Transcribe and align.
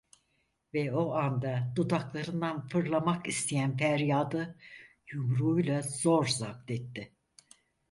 Ve 0.73 0.91
o 0.95 1.13
anda 1.13 1.73
dudaklarından 1.75 2.67
fırlamak 2.67 3.27
isteyen 3.27 3.77
feryadı 3.77 4.57
yumruğuyla 5.13 5.81
zor 5.81 6.25
zapt 6.27 6.71
etti. 6.71 7.13